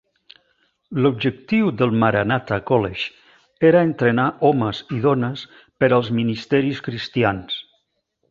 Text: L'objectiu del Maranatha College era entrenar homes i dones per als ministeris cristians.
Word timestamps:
L'objectiu 1.05 1.67
del 1.81 1.91
Maranatha 2.03 2.57
College 2.69 3.67
era 3.71 3.83
entrenar 3.89 4.25
homes 4.49 4.81
i 4.99 5.03
dones 5.05 5.45
per 5.83 5.91
als 5.99 6.11
ministeris 6.21 6.81
cristians. 6.89 7.63